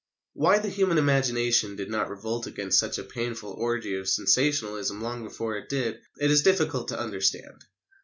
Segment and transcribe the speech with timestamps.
[0.33, 5.23] '"Why the human imagination did not revolt against such a painful orgy of sensationalism long
[5.23, 7.65] before it did, it is difficult to understand.